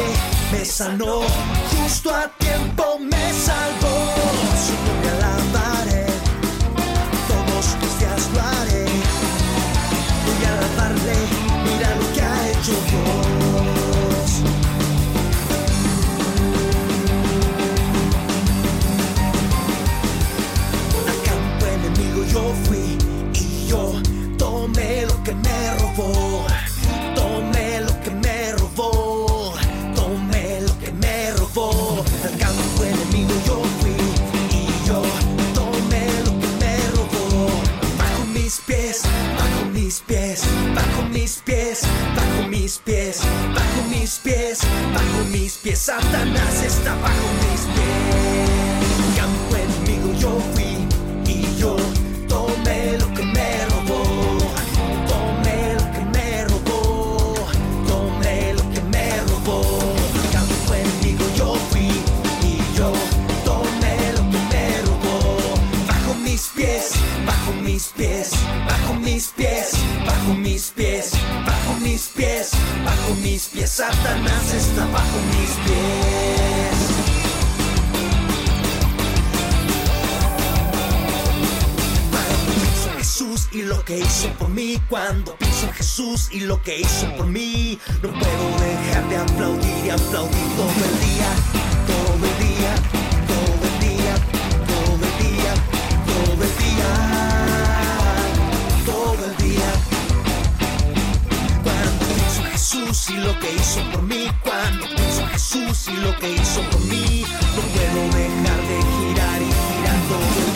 me 0.52 0.64
sanó. 0.64 1.22
Justo 1.70 2.14
a 2.14 2.28
tiempo 2.36 2.98
me 3.00 3.32
salvó. 3.32 4.87
Satanás 45.88 46.62
está 46.62 46.94
bajo 46.96 47.28
mis 47.40 47.62
pies. 47.72 49.16
Campo 49.16 49.56
enemigo 49.56 50.12
yo 50.20 50.38
fui 50.52 50.86
y 51.26 51.56
yo 51.58 51.76
tomé 52.28 52.98
lo 52.98 53.06
que 53.14 53.22
me 53.24 53.64
robó. 53.70 54.02
Tomé 55.08 55.72
lo 55.78 55.90
que 55.94 56.04
me 56.12 56.44
robó. 56.44 57.34
Tomé 57.86 58.52
lo 58.52 58.70
que 58.70 58.82
me 58.82 59.16
robó. 59.28 59.62
Campo 60.30 60.74
enemigo 60.74 61.24
yo 61.34 61.54
fui 61.70 61.88
y 62.42 62.60
yo 62.76 62.92
tomé 63.46 64.12
lo 64.12 64.30
que 64.30 64.40
me 64.52 64.82
robó. 64.82 65.54
Bajo 65.86 66.14
mis 66.16 66.48
pies, 66.48 66.92
bajo 67.24 67.52
mis 67.62 67.86
pies, 67.96 68.32
bajo 68.68 68.92
mis 68.92 69.28
pies, 69.28 69.72
bajo 70.04 70.34
mis 70.34 70.70
pies, 70.70 71.12
bajo 71.46 71.80
mis 71.80 72.08
pies, 72.08 72.50
bajo 72.84 73.14
mis 73.22 73.46
pies. 73.46 73.70
Satanás 73.70 74.52
está 74.52 74.84
bajo 74.92 75.16
mis 75.16 75.36
pies. 75.36 75.37
Que 83.88 83.98
hizo 84.00 84.28
por 84.38 84.50
mí, 84.50 84.78
cuando 84.90 85.34
pienso 85.36 85.66
en 85.66 85.72
Jesús 85.72 86.28
y 86.30 86.40
lo 86.40 86.60
que 86.62 86.80
hizo 86.80 87.10
por 87.16 87.26
mí, 87.26 87.78
no 88.02 88.10
puedo 88.10 88.58
dejar 88.60 89.08
de 89.08 89.16
aplaudir 89.16 89.86
y 89.86 89.88
aplaudir 89.88 90.48
todo 90.58 90.84
el 90.84 91.00
día, 91.00 91.30
todo 91.88 92.26
el 92.28 92.36
día, 92.38 92.74
todo 93.32 93.64
el 93.64 93.76
día, 93.80 94.14
todo 94.68 95.00
el 95.08 95.14
día, 95.24 95.54
todo 96.04 96.42
el 96.44 96.52
día, 96.58 96.90
todo 98.84 99.22
el 99.24 99.34
día. 99.38 99.70
Cuando 101.64 102.04
pienso 102.14 102.40
en 102.44 102.50
Jesús 102.52 103.08
y 103.08 103.16
lo 103.16 103.40
que 103.40 103.54
hizo 103.54 103.80
por 103.90 104.02
mí, 104.02 104.28
cuando 104.44 104.84
pienso 104.84 105.22
en 105.22 105.28
Jesús 105.28 105.88
y 105.88 105.96
lo 105.96 106.14
que 106.18 106.32
hizo 106.34 106.60
por 106.70 106.80
mí, 106.82 107.24
no 107.56 107.62
puedo 107.62 108.00
dejar 108.18 108.60
de 108.68 108.82
girar 108.84 109.40
y 109.40 109.48
girar 109.48 109.98
todo 110.10 110.20
el 110.20 110.44
día, 110.44 110.47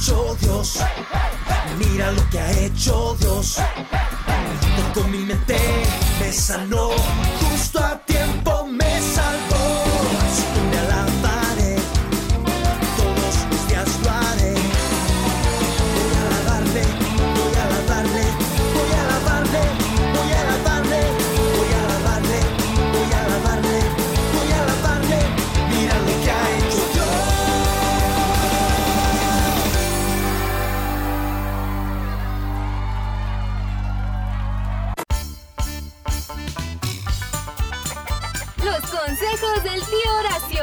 hecho 0.00 0.34
Dios, 0.40 0.78
mira 1.78 2.10
lo 2.12 2.30
que 2.30 2.40
ha 2.40 2.50
hecho 2.52 3.14
Dios. 3.20 3.58
Tocó 4.94 5.06
mi 5.08 5.18
mente, 5.18 5.58
me 6.18 6.32
sanó, 6.32 6.88
justo 7.42 7.84
a 7.84 7.98
tiempo 7.98 8.09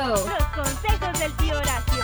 Los 0.07 0.21
consejos 0.55 1.19
del 1.19 1.35
tío 1.35 1.57
Horacio. 1.57 2.03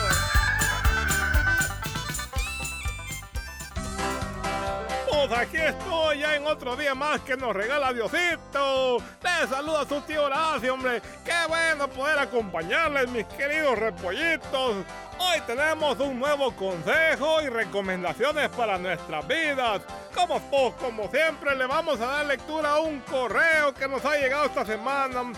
Pues 5.08 5.32
aquí 5.32 5.56
estoy 5.56 6.18
ya 6.18 6.36
en 6.36 6.46
otro 6.46 6.76
día 6.76 6.94
más 6.94 7.22
que 7.22 7.34
nos 7.34 7.56
regala 7.56 7.94
Diosito. 7.94 8.98
Les 9.22 9.48
saluda 9.48 9.86
su 9.88 10.02
tío 10.02 10.24
Horacio, 10.24 10.74
hombre. 10.74 11.00
Qué 11.24 11.32
bueno 11.48 11.88
poder 11.88 12.18
acompañarles, 12.18 13.08
mis 13.08 13.24
queridos 13.24 13.78
repollitos. 13.78 14.84
Hoy 15.18 15.40
tenemos 15.46 15.98
un 15.98 16.18
nuevo 16.18 16.54
consejo 16.54 17.40
y 17.40 17.48
recomendaciones 17.48 18.50
para 18.50 18.76
nuestras 18.76 19.26
vidas. 19.26 19.80
Como, 20.14 20.40
pues, 20.50 20.74
como 20.74 21.10
siempre, 21.10 21.56
le 21.56 21.64
vamos 21.64 21.98
a 22.02 22.06
dar 22.06 22.26
lectura 22.26 22.72
a 22.72 22.80
un 22.80 23.00
correo 23.00 23.72
que 23.72 23.88
nos 23.88 24.04
ha 24.04 24.18
llegado 24.18 24.44
esta 24.44 24.66
semana. 24.66 25.32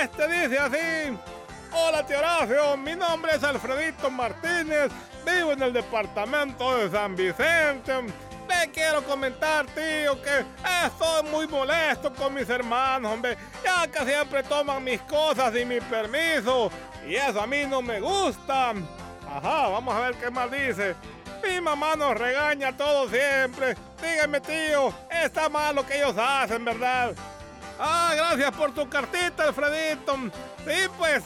Este 0.00 0.28
dice 0.28 0.58
así. 0.60 1.33
Hola 1.76 2.06
tío 2.06 2.18
Horacio, 2.18 2.76
mi 2.76 2.94
nombre 2.94 3.34
es 3.34 3.42
Alfredito 3.42 4.08
Martínez, 4.08 4.92
vivo 5.26 5.50
en 5.50 5.60
el 5.60 5.72
departamento 5.72 6.76
de 6.76 6.88
San 6.88 7.16
Vicente. 7.16 7.92
Le 8.48 8.70
quiero 8.70 9.02
comentar, 9.02 9.66
tío, 9.66 10.22
que 10.22 10.44
estoy 10.86 11.28
muy 11.32 11.48
molesto 11.48 12.14
con 12.14 12.32
mis 12.32 12.48
hermanos, 12.48 13.12
hombre, 13.12 13.36
ya 13.64 13.88
que 13.88 14.04
siempre 14.04 14.44
toman 14.44 14.84
mis 14.84 15.00
cosas 15.02 15.52
y 15.56 15.64
mi 15.64 15.80
permiso, 15.80 16.70
y 17.08 17.16
eso 17.16 17.40
a 17.40 17.46
mí 17.48 17.64
no 17.66 17.82
me 17.82 17.98
gusta. 18.00 18.70
Ajá, 19.28 19.68
vamos 19.68 19.94
a 19.96 20.00
ver 20.00 20.14
qué 20.14 20.30
más 20.30 20.48
dice. 20.52 20.94
Mi 21.42 21.60
mamá 21.60 21.96
nos 21.96 22.16
regaña 22.16 22.76
todo 22.76 23.08
siempre. 23.08 23.74
Dígame, 24.00 24.40
tío, 24.40 24.94
está 25.10 25.48
mal 25.48 25.74
lo 25.74 25.84
que 25.84 25.96
ellos 25.96 26.14
hacen, 26.16 26.64
¿verdad? 26.64 27.16
Ah, 27.80 28.12
gracias 28.14 28.52
por 28.52 28.72
tu 28.72 28.88
cartita, 28.88 29.48
Alfredito. 29.48 30.14
Sí, 30.64 30.88
pues, 30.96 31.24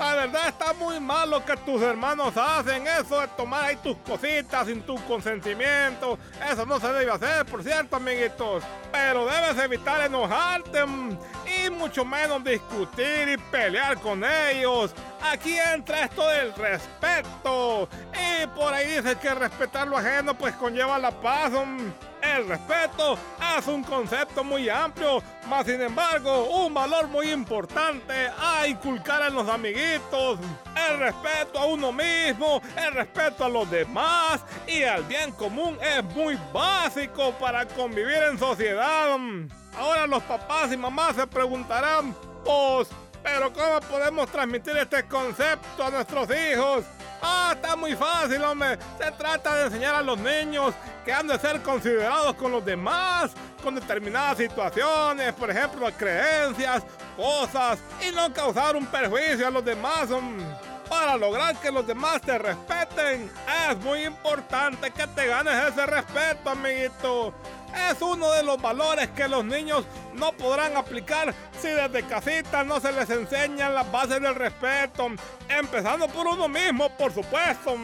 la 0.00 0.14
verdad 0.14 0.48
está 0.48 0.72
muy 0.72 0.98
mal 0.98 1.28
lo 1.28 1.44
que 1.44 1.56
tus 1.58 1.82
hermanos 1.82 2.34
hacen. 2.36 2.86
Eso 2.86 3.20
de 3.20 3.28
tomar 3.28 3.64
ahí 3.64 3.76
tus 3.76 3.96
cositas 3.98 4.66
sin 4.66 4.80
tu 4.82 4.96
consentimiento. 5.04 6.18
Eso 6.50 6.64
no 6.64 6.80
se 6.80 6.90
debe 6.92 7.10
hacer, 7.10 7.44
por 7.44 7.62
cierto, 7.62 7.96
amiguitos. 7.96 8.64
Pero 8.90 9.26
debes 9.26 9.62
evitar 9.62 10.00
enojarte 10.00 10.84
mm, 10.86 11.18
y 11.66 11.70
mucho 11.70 12.04
menos 12.04 12.42
discutir 12.42 13.28
y 13.28 13.36
pelear 13.50 14.00
con 14.00 14.24
ellos. 14.24 14.94
Aquí 15.22 15.56
entra 15.58 16.04
esto 16.04 16.26
del 16.28 16.54
respeto. 16.54 17.88
Y 18.14 18.46
por 18.48 18.72
ahí 18.72 18.96
dice 18.96 19.16
que 19.16 19.34
respetar 19.34 19.86
lo 19.86 19.98
ajeno 19.98 20.34
pues 20.34 20.54
conlleva 20.54 20.98
la 20.98 21.10
paz. 21.10 21.52
mm. 21.52 22.09
El 22.36 22.46
respeto 22.46 23.18
es 23.58 23.66
un 23.66 23.82
concepto 23.82 24.44
muy 24.44 24.68
amplio, 24.68 25.22
mas 25.48 25.66
sin 25.66 25.80
embargo 25.80 26.44
un 26.44 26.72
valor 26.72 27.08
muy 27.08 27.30
importante 27.30 28.30
a 28.38 28.66
inculcar 28.66 29.22
en 29.28 29.34
los 29.34 29.48
amiguitos. 29.48 30.38
El 30.88 30.98
respeto 30.98 31.58
a 31.58 31.66
uno 31.66 31.92
mismo, 31.92 32.62
el 32.76 32.94
respeto 32.94 33.44
a 33.44 33.48
los 33.48 33.68
demás 33.70 34.42
y 34.66 34.84
al 34.84 35.02
bien 35.04 35.32
común 35.32 35.76
es 35.82 36.04
muy 36.14 36.38
básico 36.52 37.32
para 37.32 37.66
convivir 37.66 38.22
en 38.30 38.38
sociedad. 38.38 39.18
Ahora 39.76 40.06
los 40.06 40.22
papás 40.22 40.72
y 40.72 40.76
mamás 40.76 41.16
se 41.16 41.26
preguntarán, 41.26 42.14
pues, 42.44 42.88
pero 43.22 43.52
¿cómo 43.52 43.80
podemos 43.80 44.30
transmitir 44.30 44.76
este 44.76 45.04
concepto 45.06 45.84
a 45.84 45.90
nuestros 45.90 46.28
hijos? 46.30 46.84
Ah, 47.22 47.52
está 47.54 47.76
muy 47.76 47.94
fácil, 47.94 48.42
hombre. 48.42 48.78
Se 48.98 49.10
trata 49.12 49.54
de 49.56 49.66
enseñar 49.66 49.94
a 49.94 50.02
los 50.02 50.18
niños 50.18 50.74
que 51.10 51.14
han 51.14 51.26
de 51.26 51.40
ser 51.40 51.60
considerados 51.62 52.36
con 52.36 52.52
los 52.52 52.64
demás, 52.64 53.32
con 53.64 53.74
determinadas 53.74 54.38
situaciones, 54.38 55.32
por 55.32 55.50
ejemplo, 55.50 55.90
creencias, 55.98 56.84
cosas, 57.16 57.80
y 58.08 58.14
no 58.14 58.32
causar 58.32 58.76
un 58.76 58.86
perjuicio 58.86 59.48
a 59.48 59.50
los 59.50 59.64
demás. 59.64 60.08
hombre. 60.12 60.46
Para 60.88 61.16
lograr 61.16 61.56
que 61.56 61.72
los 61.72 61.84
demás 61.84 62.20
te 62.20 62.38
respeten, 62.38 63.28
es 63.68 63.76
muy 63.78 64.04
importante 64.04 64.92
que 64.92 65.04
te 65.08 65.26
ganes 65.26 65.72
ese 65.72 65.84
respeto, 65.84 66.50
amiguito. 66.50 67.34
Es 67.90 68.00
uno 68.00 68.30
de 68.30 68.44
los 68.44 68.62
valores 68.62 69.08
que 69.08 69.26
los 69.26 69.44
niños 69.44 69.84
no 70.14 70.30
podrán 70.30 70.76
aplicar 70.76 71.34
si 71.60 71.68
desde 71.68 72.04
casita 72.04 72.62
no 72.62 72.78
se 72.78 72.92
les 72.92 73.10
enseñan 73.10 73.74
las 73.74 73.90
bases 73.90 74.20
del 74.20 74.36
respeto, 74.36 75.08
empezando 75.48 76.06
por 76.06 76.28
uno 76.28 76.46
mismo, 76.46 76.88
por 76.96 77.12
supuesto. 77.12 77.76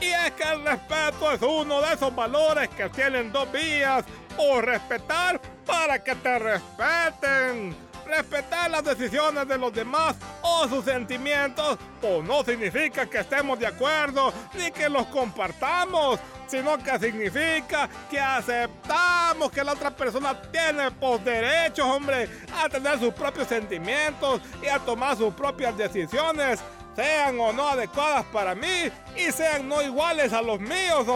Y 0.00 0.06
es 0.06 0.30
que 0.32 0.42
el 0.44 0.64
respeto 0.64 1.32
es 1.32 1.42
uno 1.42 1.82
de 1.82 1.94
esos 1.94 2.14
valores 2.14 2.68
que 2.70 2.88
tienen 2.88 3.30
dos 3.30 3.50
vías, 3.52 4.04
o 4.38 4.60
respetar 4.60 5.40
para 5.66 6.02
que 6.02 6.14
te 6.14 6.38
respeten. 6.38 7.76
Respetar 8.06 8.70
las 8.70 8.82
decisiones 8.82 9.46
de 9.46 9.56
los 9.56 9.72
demás 9.72 10.16
o 10.42 10.66
sus 10.68 10.84
sentimientos, 10.84 11.78
pues 12.00 12.24
no 12.24 12.42
significa 12.42 13.06
que 13.06 13.18
estemos 13.18 13.56
de 13.58 13.68
acuerdo 13.68 14.32
ni 14.54 14.72
que 14.72 14.88
los 14.88 15.06
compartamos, 15.06 16.18
sino 16.48 16.76
que 16.78 16.98
significa 16.98 17.88
que 18.10 18.18
aceptamos 18.18 19.52
que 19.52 19.62
la 19.62 19.74
otra 19.74 19.92
persona 19.92 20.34
tiene 20.50 20.90
pues, 20.90 21.24
derechos, 21.24 21.86
hombre, 21.86 22.28
a 22.52 22.68
tener 22.68 22.98
sus 22.98 23.14
propios 23.14 23.46
sentimientos 23.46 24.40
y 24.60 24.66
a 24.66 24.80
tomar 24.80 25.16
sus 25.16 25.32
propias 25.32 25.76
decisiones, 25.76 26.58
sean 27.00 27.40
o 27.40 27.52
no 27.52 27.68
adecuadas 27.68 28.24
para 28.26 28.54
mí 28.54 28.90
y 29.16 29.32
sean 29.32 29.66
no 29.68 29.80
iguales 29.80 30.32
a 30.32 30.42
los 30.42 30.60
míos, 30.60 31.06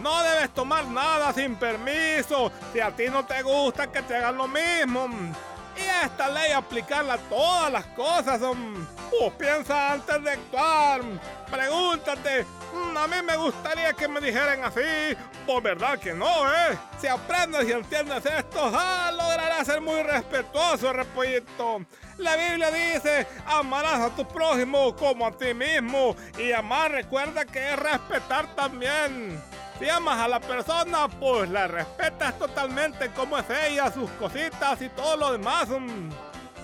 No 0.00 0.22
debes 0.22 0.50
tomar 0.54 0.86
nada 0.86 1.32
sin 1.32 1.56
permiso 1.56 2.50
si 2.72 2.80
a 2.80 2.90
ti 2.92 3.06
no 3.10 3.26
te 3.26 3.42
gusta 3.42 3.88
que 3.90 4.00
te 4.02 4.16
hagan 4.16 4.36
lo 4.36 4.46
mismo. 4.46 5.08
Y 5.76 6.04
esta 6.04 6.28
ley 6.28 6.52
aplicarla 6.52 7.14
a 7.14 7.18
todas 7.18 7.72
las 7.72 7.84
cosas. 7.86 8.40
mm. 8.40 8.86
Pues 9.10 9.32
piensa 9.38 9.92
antes 9.92 10.22
de 10.24 10.30
actuar. 10.30 11.00
Pregúntate, 11.50 12.46
"Mm, 12.72 12.96
a 12.96 13.06
mí 13.06 13.16
me 13.22 13.36
gustaría 13.36 13.92
que 13.92 14.08
me 14.08 14.20
dijeran 14.20 14.64
así. 14.64 15.16
Pues 15.46 15.62
verdad 15.62 15.98
que 15.98 16.14
no, 16.14 16.48
¿eh? 16.50 16.78
Si 17.00 17.06
aprendes 17.06 17.68
y 17.68 17.72
entiendes 17.72 18.24
esto, 18.24 18.70
ah, 18.72 19.10
lograrás 19.12 19.66
ser 19.66 19.80
muy 19.80 20.02
respetuoso, 20.02 20.92
repollito. 20.92 21.80
La 22.18 22.36
Biblia 22.36 22.70
dice, 22.70 23.26
amarás 23.46 24.00
a 24.00 24.10
tu 24.10 24.26
prójimo 24.26 24.96
como 24.96 25.26
a 25.26 25.32
ti 25.32 25.52
mismo. 25.52 26.16
Y 26.38 26.52
amar 26.52 26.90
recuerda 26.92 27.44
que 27.44 27.72
es 27.72 27.78
respetar 27.78 28.46
también. 28.54 29.42
Si 29.78 29.88
amas 29.90 30.18
a 30.18 30.28
la 30.28 30.40
persona, 30.40 31.08
pues 31.08 31.50
la 31.50 31.66
respetas 31.66 32.38
totalmente 32.38 33.10
como 33.10 33.36
es 33.36 33.44
ella, 33.50 33.92
sus 33.92 34.10
cositas 34.12 34.80
y 34.80 34.88
todo 34.88 35.16
lo 35.16 35.32
demás. 35.32 35.68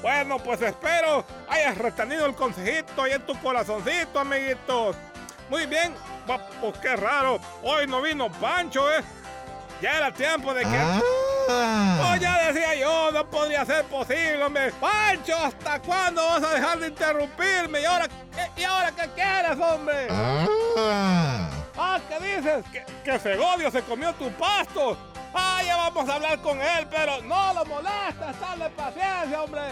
Bueno, 0.00 0.38
pues 0.38 0.62
espero 0.62 1.24
hayas 1.48 1.76
retenido 1.76 2.24
el 2.24 2.34
consejito 2.34 3.02
ahí 3.02 3.12
en 3.12 3.26
tu 3.26 3.38
corazoncito, 3.40 4.18
amiguitos. 4.18 4.96
Muy 5.50 5.66
bien, 5.66 5.94
pues 6.60 6.78
qué 6.78 6.96
raro. 6.96 7.38
Hoy 7.62 7.86
no 7.86 8.00
vino 8.00 8.32
Pancho, 8.32 8.90
¿eh? 8.90 9.04
Ya 9.82 9.98
era 9.98 10.10
tiempo 10.12 10.54
de 10.54 10.62
que... 10.62 11.02
Oh, 11.48 12.16
ya 12.20 12.48
decía 12.52 12.74
yo, 12.74 13.10
no 13.12 13.28
podría 13.28 13.64
ser 13.64 13.84
posible, 13.86 14.42
hombre. 14.44 14.72
Pancho, 14.72 15.36
¿hasta 15.36 15.80
cuándo 15.80 16.24
vas 16.26 16.42
a 16.44 16.54
dejar 16.54 16.78
de 16.78 16.88
interrumpirme? 16.88 17.80
¿Y 17.80 17.84
ahora, 17.84 18.06
qué- 18.08 18.60
¿y 18.60 18.64
ahora 18.64 18.92
qué 18.92 19.08
quieres, 19.14 19.58
hombre? 19.60 20.06
Ah, 21.76 21.98
¿qué 22.08 22.18
dices? 22.36 22.64
Que, 22.72 22.84
que 23.04 23.18
Segovio 23.18 23.70
se 23.70 23.82
comió 23.82 24.12
tu 24.14 24.30
pasto. 24.32 24.96
Ah, 25.34 25.62
ya 25.64 25.76
vamos 25.76 26.08
a 26.08 26.14
hablar 26.16 26.38
con 26.40 26.60
él, 26.60 26.86
pero 26.90 27.22
no 27.22 27.54
lo 27.54 27.64
molestes, 27.64 28.38
dale 28.40 28.68
paciencia, 28.70 29.42
hombre. 29.42 29.62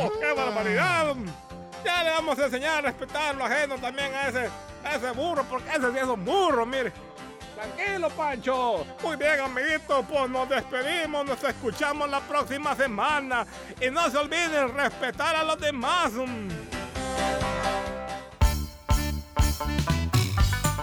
Oh, 0.00 0.10
qué 0.20 0.32
barbaridad. 0.32 1.14
Ya 1.84 2.02
le 2.04 2.10
vamos 2.10 2.38
a 2.38 2.44
enseñar 2.44 2.78
a 2.78 2.80
respetar 2.82 3.34
lo 3.34 3.44
ajeno 3.44 3.76
también 3.78 4.14
a 4.14 4.28
ese, 4.28 4.50
a 4.84 4.96
ese 4.96 5.10
burro, 5.12 5.44
porque 5.44 5.70
ese 5.70 5.92
sí 5.92 5.98
es 5.98 6.04
un 6.04 6.24
burro, 6.24 6.66
mire. 6.66 6.92
Tranquilo, 7.58 8.08
Pancho. 8.10 8.86
Muy 9.02 9.16
bien, 9.16 9.40
amiguitos, 9.40 10.04
pues 10.08 10.30
nos 10.30 10.48
despedimos, 10.48 11.26
nos 11.26 11.42
escuchamos 11.42 12.08
la 12.08 12.20
próxima 12.20 12.76
semana. 12.76 13.44
Y 13.80 13.90
no 13.90 14.08
se 14.10 14.18
olviden 14.18 14.76
respetar 14.76 15.34
a 15.34 15.42
los 15.42 15.58
demás. 15.58 16.12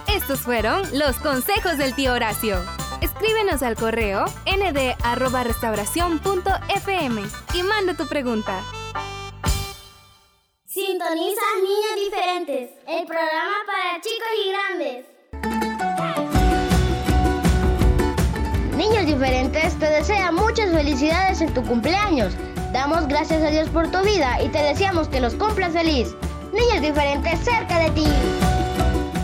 Estos 0.06 0.40
fueron 0.40 0.86
los 0.98 1.16
consejos 1.16 1.78
del 1.78 1.94
tío 1.94 2.12
Horacio. 2.12 2.62
Escríbenos 3.00 3.62
al 3.62 3.76
correo 3.76 4.26
nd@restauracion.fm 4.44 7.22
y 7.54 7.62
manda 7.62 7.94
tu 7.94 8.06
pregunta. 8.06 8.62
Sintoniza 10.66 11.40
Niños 11.62 11.94
Diferentes, 12.04 12.72
el 12.86 13.06
programa 13.06 13.64
para 13.66 13.98
chicos 14.02 14.28
y 14.44 14.50
grandes. 14.50 15.15
Felicidades 20.76 21.40
en 21.40 21.54
tu 21.54 21.62
cumpleaños. 21.64 22.34
Damos 22.70 23.08
gracias 23.08 23.42
a 23.42 23.46
Dios 23.46 23.66
por 23.70 23.90
tu 23.90 23.98
vida 24.02 24.42
y 24.42 24.48
te 24.50 24.62
deseamos 24.62 25.08
que 25.08 25.20
los 25.20 25.32
cumplas 25.32 25.72
feliz. 25.72 26.14
Niños 26.52 26.82
Diferentes 26.82 27.40
cerca 27.40 27.78
de 27.78 27.90
ti. 27.92 28.06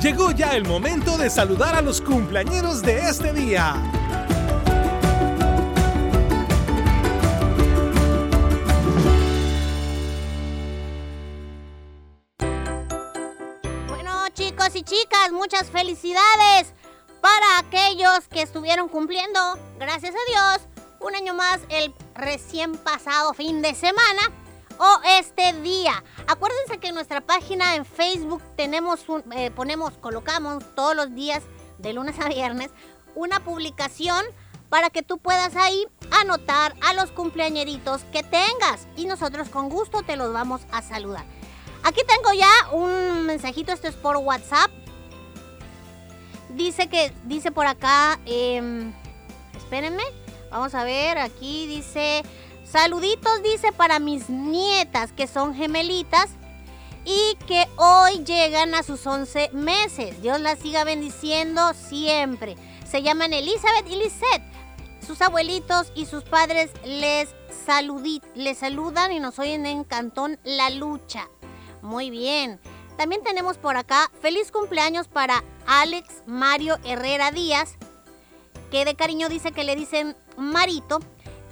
Llegó 0.00 0.30
ya 0.30 0.56
el 0.56 0.64
momento 0.64 1.18
de 1.18 1.28
saludar 1.28 1.74
a 1.74 1.82
los 1.82 2.00
cumpleañeros 2.00 2.80
de 2.80 3.00
este 3.00 3.34
día. 3.34 3.74
chicos 14.32 14.74
y 14.74 14.82
chicas, 14.82 15.30
muchas 15.30 15.68
felicidades 15.70 16.72
para 17.20 17.58
aquellos 17.58 18.26
que 18.30 18.40
estuvieron 18.40 18.88
cumpliendo, 18.88 19.58
gracias 19.78 20.14
a 20.14 20.30
Dios, 20.30 20.71
un 21.02 21.14
año 21.14 21.34
más 21.34 21.60
el 21.68 21.94
recién 22.14 22.76
pasado 22.76 23.34
fin 23.34 23.62
de 23.62 23.74
semana 23.74 24.22
o 24.78 25.00
este 25.18 25.52
día. 25.60 26.02
Acuérdense 26.26 26.78
que 26.78 26.88
en 26.88 26.94
nuestra 26.94 27.20
página 27.20 27.74
en 27.74 27.84
Facebook 27.84 28.42
tenemos 28.56 29.08
un, 29.08 29.24
eh, 29.32 29.50
ponemos, 29.50 29.92
colocamos 29.98 30.64
todos 30.74 30.96
los 30.96 31.14
días 31.14 31.42
de 31.78 31.92
lunes 31.92 32.18
a 32.20 32.28
viernes 32.28 32.70
una 33.14 33.40
publicación 33.40 34.24
para 34.68 34.90
que 34.90 35.02
tú 35.02 35.18
puedas 35.18 35.54
ahí 35.56 35.86
anotar 36.10 36.74
a 36.80 36.94
los 36.94 37.10
cumpleañeritos 37.10 38.02
que 38.12 38.22
tengas 38.22 38.86
y 38.96 39.06
nosotros 39.06 39.48
con 39.48 39.68
gusto 39.68 40.02
te 40.02 40.16
los 40.16 40.32
vamos 40.32 40.62
a 40.72 40.82
saludar. 40.82 41.24
Aquí 41.84 42.00
tengo 42.06 42.32
ya 42.32 42.50
un 42.72 43.26
mensajito, 43.26 43.72
esto 43.72 43.88
es 43.88 43.96
por 43.96 44.16
WhatsApp. 44.16 44.70
Dice 46.50 46.88
que, 46.88 47.12
dice 47.24 47.50
por 47.50 47.66
acá, 47.66 48.20
em, 48.24 48.92
espérenme, 49.56 50.04
vamos 50.52 50.74
a 50.74 50.84
ver, 50.84 51.18
aquí 51.18 51.66
dice, 51.66 52.22
saluditos, 52.64 53.42
dice 53.42 53.72
para 53.72 53.98
mis 53.98 54.28
nietas 54.30 55.12
que 55.12 55.26
son 55.26 55.54
gemelitas 55.54 56.28
y 57.04 57.36
que 57.46 57.66
hoy 57.76 58.22
llegan 58.24 58.74
a 58.74 58.82
sus 58.82 59.06
11 59.06 59.50
meses. 59.52 60.22
Dios 60.22 60.40
las 60.40 60.58
siga 60.60 60.84
bendiciendo 60.84 61.72
siempre. 61.74 62.56
Se 62.88 63.02
llaman 63.02 63.32
Elizabeth 63.32 63.88
y 63.90 63.96
Lisette. 63.96 64.42
Sus 65.04 65.20
abuelitos 65.20 65.90
y 65.96 66.06
sus 66.06 66.22
padres 66.22 66.70
les, 66.84 67.28
saludi- 67.66 68.22
les 68.36 68.58
saludan 68.58 69.10
y 69.10 69.18
nos 69.18 69.38
oyen 69.40 69.66
en 69.66 69.82
Cantón 69.82 70.38
La 70.44 70.70
Lucha. 70.70 71.28
Muy 71.80 72.10
bien. 72.10 72.60
También 72.96 73.24
tenemos 73.24 73.56
por 73.58 73.76
acá 73.76 74.12
feliz 74.20 74.52
cumpleaños 74.52 75.08
para 75.08 75.42
Alex 75.66 76.22
Mario 76.26 76.76
Herrera 76.84 77.32
Díaz, 77.32 77.76
que 78.72 78.84
de 78.84 78.96
cariño 78.96 79.28
dice 79.28 79.52
que 79.52 79.62
le 79.62 79.76
dicen 79.76 80.16
Marito. 80.36 80.98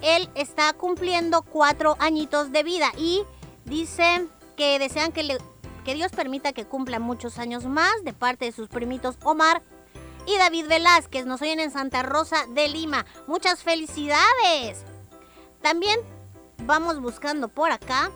Él 0.03 0.29
está 0.35 0.73
cumpliendo 0.73 1.43
cuatro 1.43 1.95
añitos 2.01 2.51
de 2.51 2.63
vida 2.63 2.91
y 2.97 3.23
dice 3.67 4.27
que 4.57 4.79
desean 4.79 5.13
que, 5.13 5.23
le- 5.23 5.39
que 5.85 5.95
Dios 5.95 6.11
permita 6.13 6.53
que 6.55 6.65
cumpla 6.65 6.99
muchos 6.99 7.39
años 7.39 7.65
más 7.67 7.93
de 8.03 8.15
parte 8.15 8.47
de 8.47 8.53
sus 8.53 8.69
primitos 8.69 9.17
Omar 9.23 9.63
y 10.27 10.37
David 10.39 10.67
Velázquez. 10.69 11.27
Nos 11.27 11.43
oyen 11.43 11.61
en 11.61 11.71
Santa 11.71 12.03
Rosa 12.03 12.47
de 12.55 12.69
Lima. 12.69 13.05
Muchas 13.27 13.63
felicidades. 13.63 14.85
También 15.61 16.01
vamos 16.65 17.01
buscando 17.01 17.49
por 17.49 17.71
acá. 17.71 18.11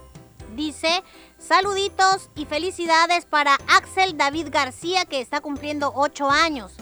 Dice, 0.56 1.02
saluditos 1.38 2.30
y 2.36 2.46
felicidades 2.46 3.26
para 3.26 3.58
Axel 3.68 4.16
David 4.16 4.48
García 4.50 5.04
que 5.04 5.20
está 5.20 5.42
cumpliendo 5.42 5.92
8 5.94 6.30
años. 6.30 6.72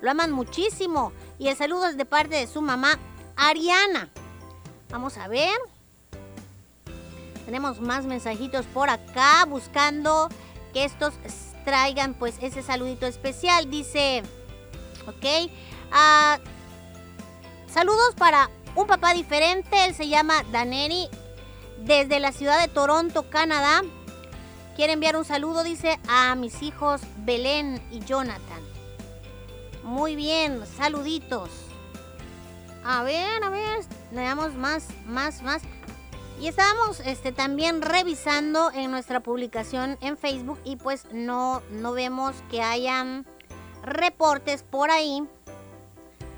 Lo 0.00 0.10
aman 0.12 0.30
muchísimo. 0.30 1.12
Y 1.38 1.48
el 1.48 1.56
saludo 1.56 1.86
es 1.86 1.96
de 1.96 2.04
parte 2.04 2.36
de 2.36 2.46
su 2.46 2.62
mamá, 2.62 2.98
Ariana. 3.36 4.08
Vamos 4.90 5.16
a 5.16 5.28
ver. 5.28 5.56
Tenemos 7.44 7.80
más 7.80 8.04
mensajitos 8.04 8.64
por 8.66 8.88
acá 8.88 9.44
buscando 9.46 10.28
que 10.72 10.84
estos 10.84 11.12
traigan 11.64 12.14
pues 12.14 12.36
ese 12.40 12.62
saludito 12.62 13.06
especial. 13.06 13.70
Dice, 13.70 14.22
ok. 15.06 15.50
ah, 15.92 16.38
saludos 17.72 18.14
para 18.16 18.50
un 18.74 18.86
papá 18.86 19.12
diferente. 19.14 19.84
Él 19.84 19.94
se 19.94 20.08
llama 20.08 20.42
Daneri 20.52 21.08
desde 21.84 22.20
la 22.20 22.32
ciudad 22.32 22.60
de 22.60 22.68
Toronto, 22.68 23.28
Canadá. 23.28 23.82
Quiere 24.76 24.94
enviar 24.94 25.16
un 25.16 25.24
saludo, 25.24 25.62
dice, 25.62 25.98
a 26.08 26.34
mis 26.34 26.62
hijos 26.62 27.00
Belén 27.18 27.80
y 27.92 28.00
Jonathan. 28.00 28.73
Muy 29.84 30.16
bien, 30.16 30.66
saluditos. 30.66 31.50
A 32.84 33.02
ver, 33.02 33.44
a 33.44 33.50
ver, 33.50 33.84
le 34.12 34.22
damos 34.22 34.54
más, 34.54 34.88
más, 35.06 35.42
más. 35.42 35.62
Y 36.40 36.48
estábamos 36.48 37.00
este, 37.00 37.32
también 37.32 37.80
revisando 37.80 38.72
en 38.72 38.90
nuestra 38.90 39.20
publicación 39.20 39.98
en 40.00 40.16
Facebook 40.16 40.58
y 40.64 40.76
pues 40.76 41.06
no, 41.12 41.62
no 41.70 41.92
vemos 41.92 42.34
que 42.50 42.62
hayan 42.62 43.26
reportes 43.82 44.62
por 44.62 44.90
ahí. 44.90 45.22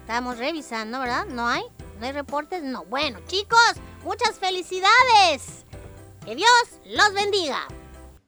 Estábamos 0.01 0.39
revisando, 0.39 1.01
¿verdad? 1.01 1.27
¿No 1.27 1.49
hay? 1.49 1.63
¿No 1.99 2.07
hay 2.07 2.13
reportes? 2.13 2.63
No. 2.63 2.85
Bueno, 2.85 3.21
chicos, 3.27 3.73
muchas 4.05 4.39
felicidades. 4.39 5.65
Que 6.25 6.35
Dios 6.35 6.81
los 6.85 7.13
bendiga. 7.15 7.67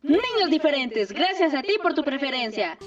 Niños 0.03 0.49
diferentes, 0.49 1.13
gracias 1.13 1.55
a 1.55 1.63
ti 1.63 1.77
por 1.83 1.93
tu 1.93 2.03
preferencia. 2.03 2.79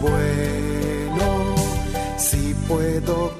Bueno, 0.00 1.54
si 2.18 2.54
puedo 2.66 3.38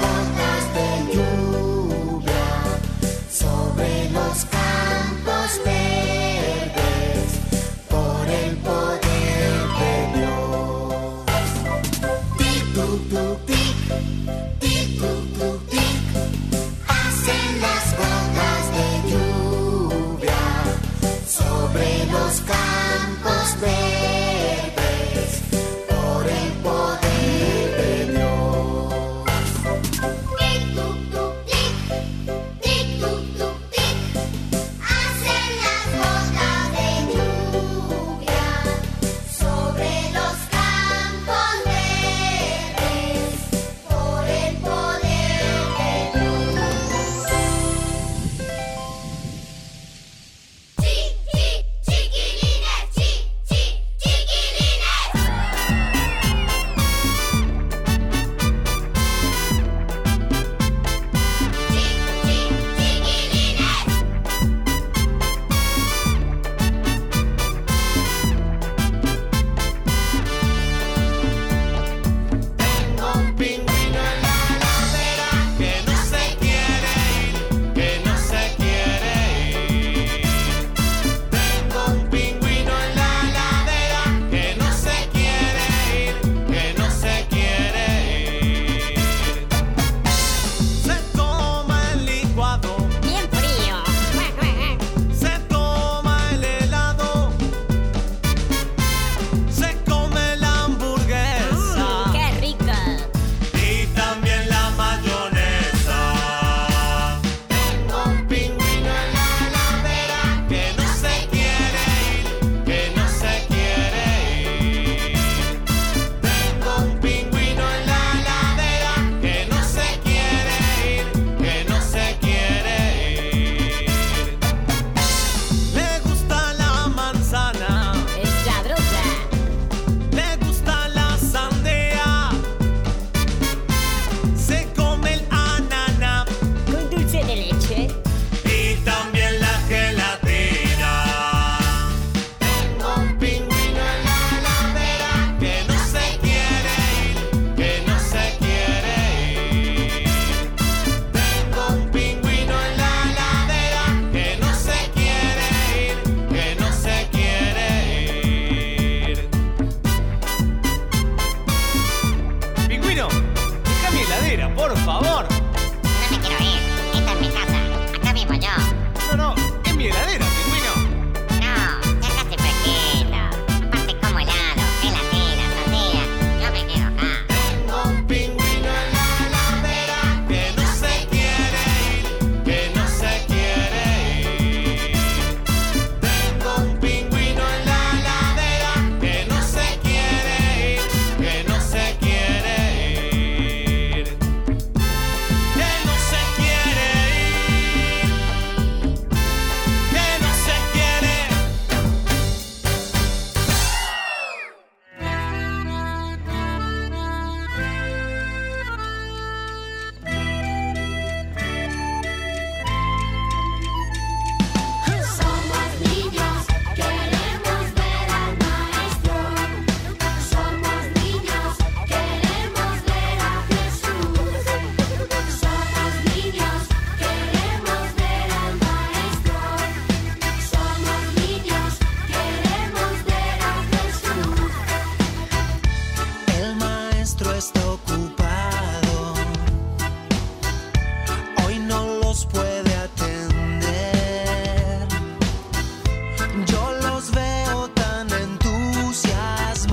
people. 0.00 0.39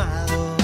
pasado. 0.10 0.57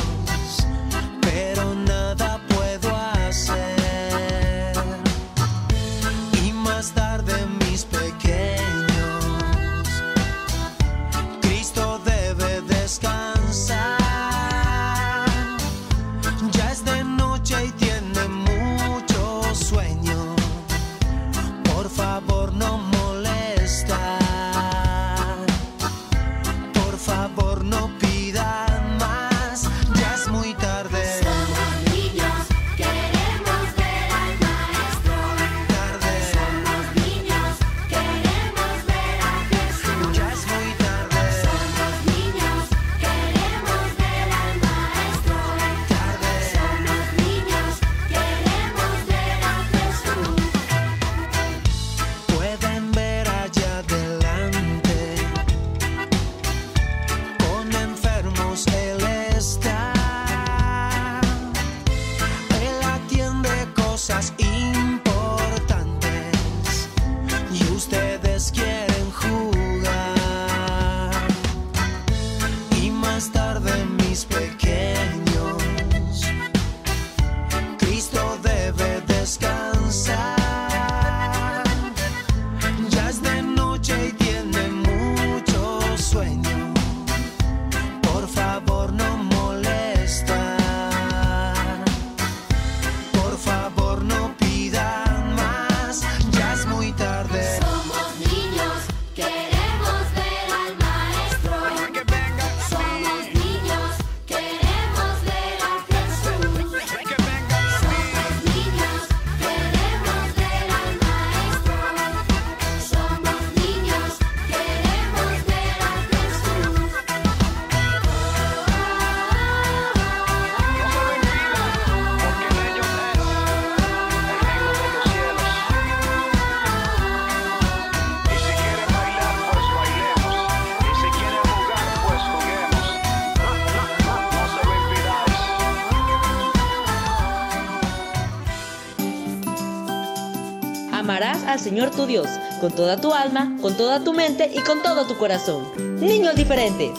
Al 141.54 141.60
Señor 141.60 141.92
tu 141.92 142.08
Dios 142.08 142.28
con 142.60 142.72
toda 142.72 143.00
tu 143.00 143.13
alma, 143.13 143.58
con 143.62 143.78
toda 143.78 144.04
tu 144.04 144.12
mente 144.12 144.50
y 144.52 144.60
con 144.62 144.82
todo 144.82 145.06
tu 145.06 145.16
corazón. 145.18 145.72
Niños 146.02 146.36
diferentes. 146.36 146.89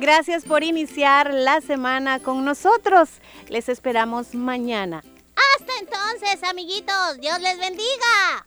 Gracias 0.00 0.44
por 0.44 0.64
iniciar 0.64 1.32
la 1.32 1.60
semana 1.60 2.18
con 2.18 2.44
nosotros. 2.44 3.08
Les 3.48 3.68
esperamos 3.68 4.34
mañana. 4.34 5.04
Hasta 5.56 5.72
entonces, 5.80 6.42
amiguitos. 6.42 7.20
Dios 7.20 7.40
les 7.40 7.58
bendiga. 7.58 8.44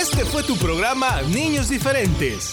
Este 0.00 0.24
fue 0.24 0.42
tu 0.42 0.56
programa 0.56 1.20
Niños 1.28 1.68
Diferentes. 1.68 2.52